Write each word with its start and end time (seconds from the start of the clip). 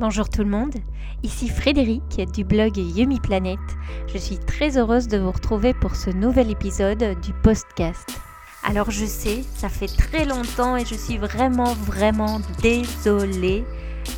Bonjour 0.00 0.30
tout 0.30 0.44
le 0.44 0.48
monde, 0.48 0.74
ici 1.24 1.48
Frédéric 1.48 2.20
du 2.32 2.44
blog 2.44 2.76
Yumi 2.76 3.18
Planet. 3.18 3.58
Je 4.06 4.16
suis 4.16 4.38
très 4.38 4.78
heureuse 4.78 5.08
de 5.08 5.18
vous 5.18 5.32
retrouver 5.32 5.74
pour 5.74 5.96
ce 5.96 6.10
nouvel 6.10 6.52
épisode 6.52 7.20
du 7.20 7.32
podcast. 7.42 8.08
Alors 8.62 8.92
je 8.92 9.04
sais, 9.04 9.42
ça 9.56 9.68
fait 9.68 9.88
très 9.88 10.24
longtemps 10.24 10.76
et 10.76 10.84
je 10.84 10.94
suis 10.94 11.18
vraiment 11.18 11.74
vraiment 11.74 12.40
désolée 12.62 13.64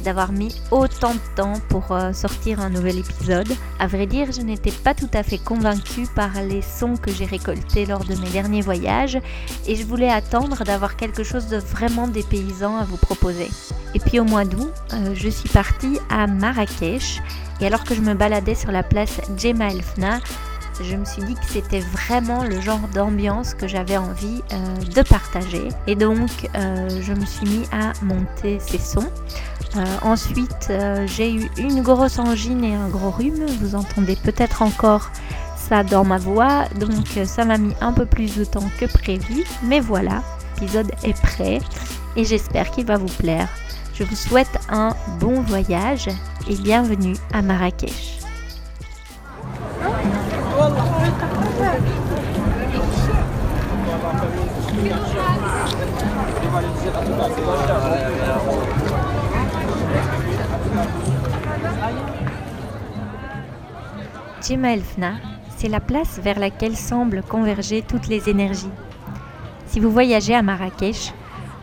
d'avoir 0.05 0.33
mis 0.33 0.55
autant 0.71 1.15
de 1.15 1.21
temps 1.37 1.55
pour 1.69 1.93
euh, 1.93 2.13
sortir 2.13 2.61
un 2.61 2.71
nouvel 2.71 2.99
épisode. 2.99 3.49
À 3.79 3.87
vrai 3.87 4.07
dire, 4.07 4.33
je 4.33 4.41
n'étais 4.41 4.73
pas 4.73 4.95
tout 4.95 5.11
à 5.15 5.23
fait 5.23 5.39
convaincue 5.39 6.07
par 6.15 6.31
les 6.43 6.63
sons 6.63 6.97
que 6.97 7.13
j'ai 7.13 7.25
récoltés 7.25 7.87
lors 7.87 8.05
de 8.05 8.15
mes 8.17 8.31
derniers 8.31 8.63
voyages 8.63 9.19
et 9.67 9.77
je 9.77 9.85
voulais 9.85 10.11
attendre 10.11 10.65
d'avoir 10.65 10.97
quelque 10.97 11.23
chose 11.23 11.49
de 11.49 11.59
vraiment 11.59 12.09
dépaysant 12.09 12.77
à 12.77 12.85
vous 12.85 12.97
proposer. 12.97 13.49
Et 13.95 13.99
puis 13.99 14.21
au 14.21 14.25
mois 14.25 14.45
d'août, 14.45 14.73
euh, 14.93 15.15
je 15.15 15.29
suis 15.29 15.49
partie 15.49 15.99
à 16.09 16.27
Marrakech 16.27 17.21
et 17.61 17.67
alors 17.67 17.85
que 17.85 17.95
je 17.95 18.01
me 18.01 18.15
baladais 18.15 18.55
sur 18.55 18.71
la 18.71 18.83
place 18.83 19.21
Djema 19.37 19.71
Elfna, 19.71 20.21
je 20.83 20.97
me 20.97 21.05
suis 21.05 21.23
dit 21.23 21.35
que 21.35 21.47
c'était 21.47 21.81
vraiment 21.81 22.45
le 22.45 22.61
genre 22.61 22.89
d'ambiance 22.95 23.55
que 23.55 23.69
j'avais 23.69 23.97
envie 23.97 24.43
euh, 24.53 24.77
de 24.95 25.03
partager. 25.03 25.69
Et 25.87 25.95
donc, 25.95 26.31
je 26.55 27.13
me 27.13 27.25
suis 27.25 27.47
mis 27.47 27.65
à 27.73 27.93
monter 28.03 28.59
ces 28.61 28.79
sons. 28.79 29.11
Euh, 29.77 29.85
ensuite, 30.03 30.69
euh, 30.71 31.07
j'ai 31.07 31.33
eu 31.33 31.49
une 31.57 31.83
grosse 31.83 32.19
angine 32.19 32.65
et 32.65 32.75
un 32.75 32.89
gros 32.89 33.11
rhume. 33.11 33.47
Vous 33.61 33.75
entendez 33.75 34.17
peut-être 34.17 34.63
encore 34.63 35.11
ça 35.57 35.85
dans 35.85 36.05
ma 36.05 36.19
voix, 36.19 36.65
donc 36.81 37.17
euh, 37.17 37.25
ça 37.25 37.45
m'a 37.45 37.57
mis 37.57 37.75
un 37.81 37.93
peu 37.93 38.05
plus 38.05 38.37
de 38.37 38.45
temps 38.45 38.69
que 38.81 38.87
prévu. 38.87 39.45
Mais 39.63 39.79
voilà, 39.79 40.23
l'épisode 40.61 40.91
est 41.05 41.21
prêt 41.21 41.61
et 42.17 42.25
j'espère 42.25 42.71
qu'il 42.73 42.87
va 42.87 42.97
vous 42.97 43.07
plaire. 43.07 43.49
Je 43.95 44.03
vous 44.03 44.17
souhaite 44.17 44.59
un 44.71 44.97
bon 45.21 45.43
voyage 45.43 46.09
et 46.49 46.57
bienvenue 46.57 47.17
à 47.33 47.43
Marrakech. 47.43 48.20
Elfna, 64.65 65.15
c'est 65.57 65.69
la 65.69 65.81
place 65.81 66.21
vers 66.23 66.39
laquelle 66.39 66.77
semblent 66.77 67.23
converger 67.23 67.83
toutes 67.83 68.09
les 68.09 68.29
énergies. 68.29 68.71
Si 69.67 69.81
vous 69.81 69.91
voyagez 69.91 70.35
à 70.35 70.43
Marrakech, 70.43 71.13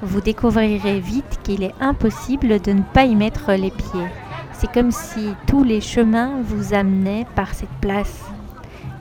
vous 0.01 0.21
découvrirez 0.21 0.99
vite 0.99 1.39
qu'il 1.43 1.63
est 1.63 1.73
impossible 1.79 2.61
de 2.61 2.71
ne 2.71 2.81
pas 2.81 3.05
y 3.05 3.15
mettre 3.15 3.51
les 3.53 3.71
pieds. 3.71 4.07
C'est 4.53 4.71
comme 4.71 4.91
si 4.91 5.33
tous 5.47 5.63
les 5.63 5.81
chemins 5.81 6.33
vous 6.43 6.73
amenaient 6.73 7.25
par 7.35 7.53
cette 7.53 7.69
place. 7.81 8.25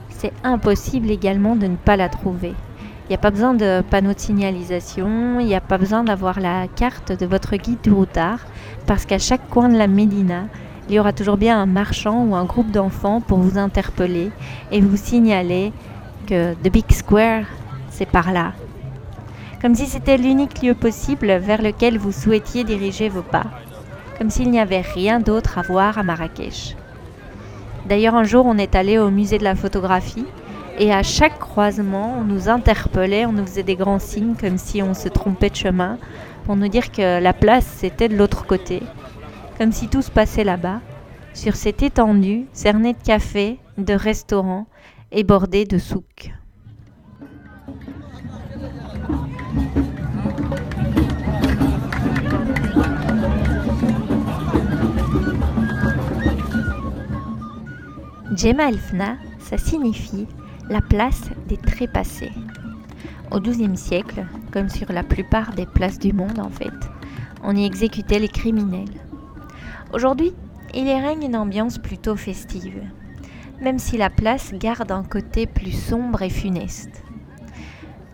C'est 0.09 0.33
impossible 0.43 1.11
également 1.11 1.55
de 1.55 1.67
ne 1.67 1.75
pas 1.75 1.95
la 1.95 2.09
trouver. 2.09 2.53
Il 3.07 3.11
n'y 3.11 3.15
a 3.15 3.19
pas 3.19 3.31
besoin 3.31 3.53
de 3.53 3.81
panneau 3.89 4.13
de 4.13 4.19
signalisation, 4.19 5.39
il 5.39 5.45
n'y 5.45 5.55
a 5.55 5.61
pas 5.61 5.77
besoin 5.77 6.03
d'avoir 6.03 6.41
la 6.41 6.67
carte 6.67 7.13
de 7.13 7.25
votre 7.25 7.55
guide 7.55 7.79
du 7.81 7.89
routard, 7.89 8.39
parce 8.85 9.05
qu'à 9.05 9.17
chaque 9.17 9.47
coin 9.49 9.69
de 9.69 9.77
la 9.77 9.87
Médina, 9.87 10.47
il 10.89 10.95
y 10.95 10.99
aura 10.99 11.13
toujours 11.13 11.37
bien 11.37 11.57
un 11.57 11.67
marchand 11.67 12.25
ou 12.25 12.35
un 12.35 12.43
groupe 12.43 12.69
d'enfants 12.69 13.21
pour 13.21 13.37
vous 13.37 13.57
interpeller 13.57 14.29
et 14.73 14.81
vous 14.81 14.97
signaler 14.97 15.71
que 16.27 16.53
The 16.55 16.69
Big 16.69 16.91
Square, 16.91 17.45
c'est 17.89 18.09
par 18.09 18.33
là. 18.33 18.51
Comme 19.61 19.75
si 19.75 19.85
c'était 19.85 20.17
l'unique 20.17 20.61
lieu 20.61 20.73
possible 20.73 21.31
vers 21.37 21.61
lequel 21.61 21.97
vous 21.97 22.11
souhaitiez 22.11 22.65
diriger 22.65 23.07
vos 23.07 23.21
pas. 23.21 23.45
Comme 24.17 24.29
s'il 24.29 24.51
n'y 24.51 24.59
avait 24.59 24.81
rien 24.81 25.21
d'autre 25.21 25.57
à 25.57 25.61
voir 25.61 25.97
à 25.97 26.03
Marrakech. 26.03 26.75
D'ailleurs, 27.87 28.15
un 28.15 28.23
jour, 28.25 28.45
on 28.45 28.57
est 28.57 28.75
allé 28.75 28.97
au 28.97 29.09
musée 29.09 29.37
de 29.37 29.45
la 29.45 29.55
photographie 29.55 30.25
et 30.77 30.93
à 30.93 31.03
chaque 31.03 31.39
croisement, 31.39 32.17
on 32.19 32.23
nous 32.23 32.49
interpellait, 32.49 33.25
on 33.25 33.31
nous 33.31 33.45
faisait 33.45 33.63
des 33.63 33.75
grands 33.75 33.99
signes 33.99 34.35
comme 34.35 34.57
si 34.57 34.81
on 34.81 34.93
se 34.93 35.09
trompait 35.09 35.49
de 35.49 35.55
chemin 35.55 35.97
pour 36.45 36.55
nous 36.55 36.67
dire 36.67 36.91
que 36.91 37.19
la 37.21 37.33
place, 37.33 37.65
c'était 37.65 38.09
de 38.09 38.15
l'autre 38.15 38.45
côté 38.45 38.81
comme 39.57 39.71
si 39.71 39.87
tout 39.87 40.03
se 40.03 40.11
passait 40.11 40.43
là-bas, 40.43 40.81
sur 41.33 41.55
cette 41.55 41.81
étendue 41.81 42.45
cernée 42.53 42.93
de 42.93 43.03
cafés, 43.03 43.59
de 43.77 43.93
restaurants 43.93 44.67
et 45.11 45.23
bordée 45.23 45.65
de 45.65 45.77
souks. 45.77 46.31
Ça 59.39 59.57
signifie 59.57 60.27
la 60.69 60.81
place 60.81 61.29
des 61.47 61.57
trépassés. 61.57 62.31
Au 63.31 63.39
XIIe 63.39 63.77
siècle, 63.77 64.25
comme 64.51 64.69
sur 64.69 64.91
la 64.91 65.03
plupart 65.03 65.53
des 65.53 65.65
places 65.65 65.99
du 65.99 66.11
monde 66.11 66.39
en 66.39 66.49
fait, 66.49 66.73
on 67.43 67.55
y 67.55 67.65
exécutait 67.65 68.19
les 68.19 68.27
criminels. 68.27 69.01
Aujourd'hui, 69.93 70.33
il 70.73 70.87
y 70.87 70.93
règne 70.93 71.23
une 71.23 71.37
ambiance 71.37 71.77
plutôt 71.77 72.17
festive, 72.17 72.81
même 73.61 73.79
si 73.79 73.97
la 73.97 74.09
place 74.09 74.53
garde 74.53 74.91
un 74.91 75.03
côté 75.03 75.45
plus 75.45 75.71
sombre 75.71 76.21
et 76.21 76.29
funeste. 76.29 77.01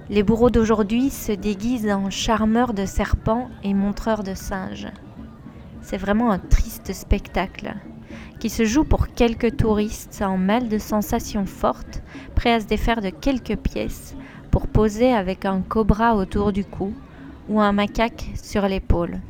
Les 0.09 0.21
bourreaux 0.21 0.51
d'aujourd'hui 0.51 1.09
se 1.09 1.31
déguisent 1.31 1.89
en 1.89 2.11
charmeurs 2.11 2.73
de 2.73 2.85
serpents 2.85 3.49
et 3.63 3.73
montreurs 3.73 4.21
de 4.21 4.35
singes. 4.35 4.91
C'est 5.81 5.97
vraiment 5.97 6.31
un 6.31 6.39
triste 6.39 6.93
spectacle 6.93 7.73
qui 8.43 8.49
se 8.49 8.65
joue 8.65 8.83
pour 8.83 9.07
quelques 9.07 9.55
touristes 9.55 10.21
en 10.21 10.37
mal 10.37 10.67
de 10.67 10.77
sensations 10.77 11.45
fortes, 11.45 12.03
prêts 12.35 12.51
à 12.51 12.59
se 12.59 12.65
défaire 12.65 12.99
de 12.99 13.09
quelques 13.09 13.55
pièces 13.55 14.17
pour 14.51 14.67
poser 14.67 15.13
avec 15.13 15.45
un 15.45 15.61
cobra 15.61 16.17
autour 16.17 16.51
du 16.51 16.65
cou 16.65 16.93
ou 17.47 17.61
un 17.61 17.71
macaque 17.71 18.31
sur 18.35 18.67
l'épaule. 18.67 19.21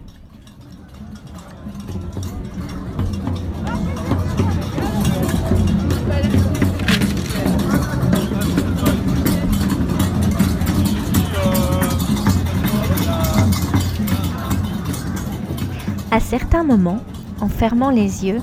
À 16.09 16.19
certains 16.19 16.63
moments, 16.63 17.03
en 17.41 17.47
fermant 17.47 17.91
les 17.91 18.25
yeux, 18.25 18.41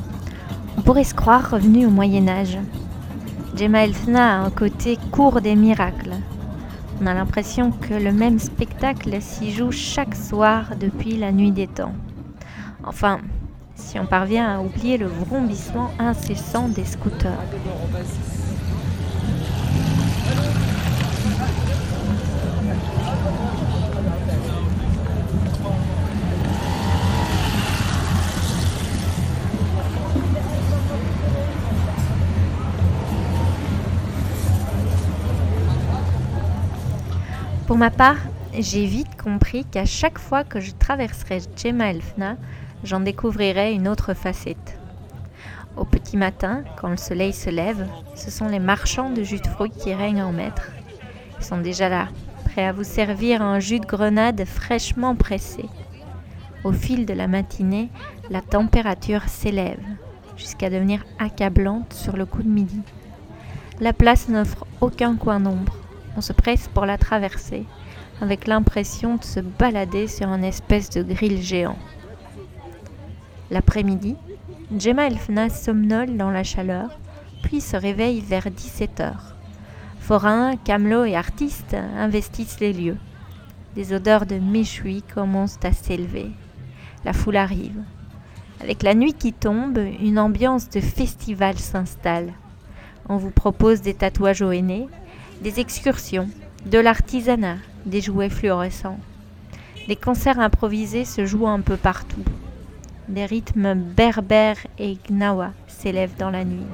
on 0.80 0.82
pourrait 0.82 1.04
se 1.04 1.12
croire 1.12 1.50
revenu 1.50 1.84
au 1.84 1.90
Moyen 1.90 2.26
Âge. 2.26 2.56
Gemma 3.54 3.84
Elfna 3.84 4.38
a 4.38 4.46
un 4.46 4.48
côté 4.48 4.98
court 5.12 5.42
des 5.42 5.54
miracles. 5.54 6.14
On 7.02 7.06
a 7.06 7.12
l'impression 7.12 7.70
que 7.70 7.92
le 7.92 8.12
même 8.12 8.38
spectacle 8.38 9.20
s'y 9.20 9.50
joue 9.50 9.72
chaque 9.72 10.14
soir 10.14 10.70
depuis 10.80 11.18
la 11.18 11.32
nuit 11.32 11.50
des 11.50 11.66
temps. 11.66 11.92
Enfin, 12.82 13.18
si 13.74 13.98
on 13.98 14.06
parvient 14.06 14.48
à 14.48 14.62
oublier 14.62 14.96
le 14.96 15.06
vrombissement 15.06 15.90
incessant 15.98 16.66
des 16.68 16.86
scooters. 16.86 17.36
Pour 37.70 37.78
ma 37.78 37.90
part, 37.90 38.16
j'ai 38.58 38.84
vite 38.84 39.16
compris 39.16 39.64
qu'à 39.64 39.84
chaque 39.84 40.18
fois 40.18 40.42
que 40.42 40.58
je 40.58 40.72
traverserais 40.72 41.38
Gemma 41.56 41.92
Elfna, 41.92 42.36
j'en 42.82 42.98
découvrirais 42.98 43.72
une 43.72 43.86
autre 43.86 44.12
facette. 44.12 44.76
Au 45.76 45.84
petit 45.84 46.16
matin, 46.16 46.64
quand 46.80 46.88
le 46.88 46.96
soleil 46.96 47.32
se 47.32 47.48
lève, 47.48 47.86
ce 48.16 48.28
sont 48.28 48.48
les 48.48 48.58
marchands 48.58 49.10
de 49.10 49.22
jus 49.22 49.38
de 49.38 49.46
fruits 49.46 49.70
qui 49.70 49.94
règnent 49.94 50.24
en 50.24 50.32
maître. 50.32 50.72
Ils 51.38 51.44
sont 51.44 51.60
déjà 51.60 51.88
là, 51.88 52.08
prêts 52.44 52.66
à 52.66 52.72
vous 52.72 52.82
servir 52.82 53.40
un 53.40 53.60
jus 53.60 53.78
de 53.78 53.86
grenade 53.86 54.44
fraîchement 54.46 55.14
pressé. 55.14 55.66
Au 56.64 56.72
fil 56.72 57.06
de 57.06 57.14
la 57.14 57.28
matinée, 57.28 57.88
la 58.30 58.40
température 58.40 59.28
s'élève 59.28 59.78
jusqu'à 60.36 60.70
devenir 60.70 61.04
accablante 61.20 61.92
sur 61.92 62.16
le 62.16 62.26
coup 62.26 62.42
de 62.42 62.48
midi. 62.48 62.80
La 63.78 63.92
place 63.92 64.28
n'offre 64.28 64.66
aucun 64.80 65.14
coin 65.14 65.38
d'ombre. 65.38 65.79
On 66.16 66.20
se 66.20 66.32
presse 66.32 66.68
pour 66.68 66.86
la 66.86 66.98
traverser, 66.98 67.64
avec 68.20 68.46
l'impression 68.46 69.16
de 69.16 69.24
se 69.24 69.40
balader 69.40 70.08
sur 70.08 70.28
un 70.28 70.42
espèce 70.42 70.90
de 70.90 71.02
grille 71.02 71.42
géant. 71.42 71.78
L'après-midi, 73.50 74.16
Gemma 74.76 75.06
Elfna 75.06 75.48
somnole 75.48 76.16
dans 76.16 76.30
la 76.30 76.44
chaleur, 76.44 76.90
puis 77.42 77.60
se 77.60 77.76
réveille 77.76 78.20
vers 78.20 78.50
17 78.50 79.00
heures. 79.00 79.34
Forains, 80.00 80.56
camelots 80.56 81.04
et 81.04 81.16
artistes 81.16 81.76
investissent 81.96 82.60
les 82.60 82.72
lieux. 82.72 82.96
Des 83.74 83.92
odeurs 83.92 84.26
de 84.26 84.36
méchoui 84.36 85.02
commencent 85.14 85.58
à 85.62 85.72
s'élever. 85.72 86.30
La 87.04 87.12
foule 87.12 87.36
arrive. 87.36 87.82
Avec 88.60 88.82
la 88.82 88.94
nuit 88.94 89.14
qui 89.14 89.32
tombe, 89.32 89.78
une 89.78 90.18
ambiance 90.18 90.68
de 90.68 90.80
festival 90.80 91.56
s'installe. 91.58 92.32
On 93.08 93.16
vous 93.16 93.30
propose 93.30 93.80
des 93.80 93.94
tatouages 93.94 94.42
au 94.42 94.50
des 95.42 95.58
excursions, 95.58 96.28
de 96.66 96.78
l'artisanat, 96.78 97.56
des 97.86 98.00
jouets 98.00 98.28
fluorescents. 98.28 98.98
Des 99.88 99.96
concerts 99.96 100.38
improvisés 100.38 101.04
se 101.04 101.24
jouent 101.24 101.48
un 101.48 101.60
peu 101.60 101.76
partout. 101.76 102.24
Des 103.08 103.24
rythmes 103.24 103.74
berbères 103.74 104.66
et 104.78 104.98
gnawa 105.08 105.52
s'élèvent 105.66 106.16
dans 106.18 106.30
la 106.30 106.44
nuit. 106.44 106.66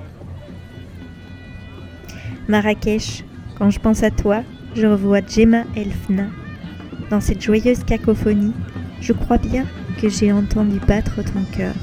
Marrakech, 2.49 3.25
quand 3.57 3.71
je 3.71 3.81
pense 3.81 4.03
à 4.03 4.11
toi, 4.11 4.43
je 4.75 4.87
revois 4.87 5.21
Gemma 5.27 5.63
Elfna. 5.77 6.27
Dans 7.11 7.21
cette 7.21 7.41
joyeuse 7.41 7.85
cacophonie, 7.85 8.53
je 9.01 9.13
crois 9.13 9.39
bien 9.39 9.65
que 10.01 10.09
j'ai 10.09 10.33
entendu 10.33 10.79
battre 10.81 11.23
ton 11.23 11.43
cœur. 11.57 11.75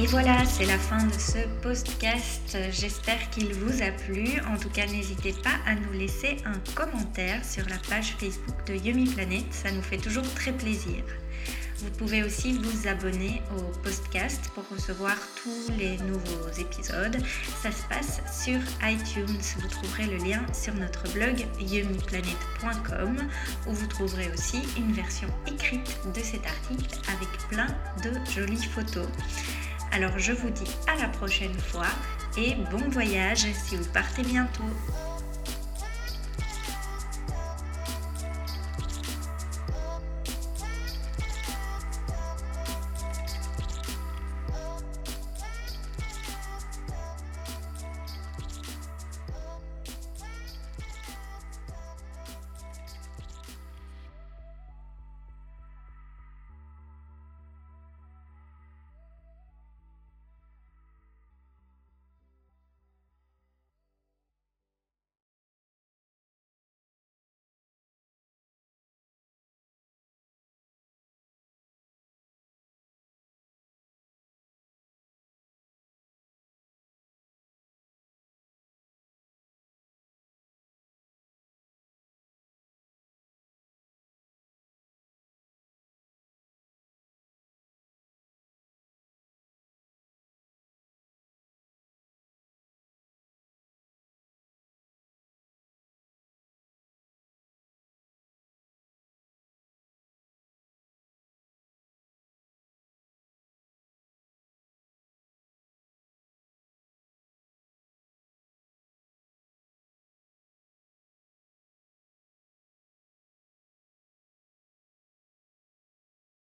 Et 0.00 0.06
voilà, 0.06 0.44
c'est 0.44 0.64
la 0.64 0.78
fin 0.78 1.04
de 1.04 1.12
ce 1.12 1.38
podcast. 1.60 2.56
J'espère 2.70 3.30
qu'il 3.30 3.52
vous 3.52 3.82
a 3.82 3.90
plu. 3.90 4.40
En 4.48 4.56
tout 4.56 4.68
cas, 4.68 4.86
n'hésitez 4.86 5.32
pas 5.32 5.56
à 5.66 5.74
nous 5.74 5.92
laisser 5.98 6.36
un 6.44 6.56
commentaire 6.76 7.44
sur 7.44 7.64
la 7.68 7.78
page 7.90 8.14
Facebook 8.16 8.64
de 8.68 8.74
Yumi 8.74 9.06
Planet. 9.06 9.44
Ça 9.50 9.72
nous 9.72 9.82
fait 9.82 9.96
toujours 9.96 10.22
très 10.34 10.52
plaisir. 10.52 11.02
Vous 11.78 11.90
pouvez 11.90 12.22
aussi 12.22 12.52
vous 12.52 12.86
abonner 12.86 13.42
au 13.56 13.76
podcast 13.78 14.40
pour 14.54 14.64
recevoir 14.68 15.16
tous 15.42 15.72
les 15.76 15.96
nouveaux 15.98 16.48
épisodes. 16.60 17.16
Ça 17.60 17.72
se 17.72 17.82
passe 17.88 18.20
sur 18.44 18.60
iTunes. 18.88 19.40
Vous 19.58 19.68
trouverez 19.68 20.06
le 20.06 20.18
lien 20.24 20.46
sur 20.52 20.74
notre 20.74 21.12
blog 21.12 21.44
yumiplanet.com 21.60 23.16
où 23.66 23.72
vous 23.72 23.86
trouverez 23.88 24.30
aussi 24.32 24.62
une 24.76 24.92
version 24.92 25.28
écrite 25.48 25.98
de 26.14 26.20
cet 26.20 26.46
article 26.46 27.00
avec 27.08 27.28
plein 27.48 27.66
de 28.04 28.12
jolies 28.30 28.64
photos. 28.64 29.08
Alors 29.92 30.18
je 30.18 30.32
vous 30.32 30.50
dis 30.50 30.76
à 30.86 31.00
la 31.00 31.08
prochaine 31.08 31.54
fois 31.54 31.86
et 32.36 32.54
bon 32.70 32.88
voyage 32.90 33.46
si 33.52 33.76
vous 33.76 33.88
partez 33.92 34.22
bientôt. 34.22 34.64